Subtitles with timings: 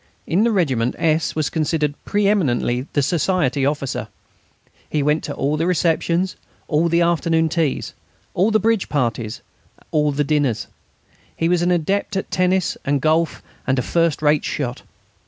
[0.25, 1.35] In the regiment, S.
[1.35, 4.07] was considered preeminently the Society officer.
[4.89, 6.35] He went to all the receptions,
[6.67, 7.93] all the afternoon teas,
[8.33, 9.41] all the bridge parties,
[9.91, 10.65] all the dinners.
[11.37, 14.81] He was an adept at tennis and golf and a first rate shot.